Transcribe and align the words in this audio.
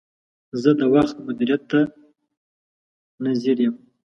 زه 0.61 0.71
د 0.79 0.81
وخت 0.93 1.15
مدیریت 1.27 1.61
ته 1.71 1.79
نه 3.23 3.31
ځیر 3.41 3.57
یم. 3.65 3.75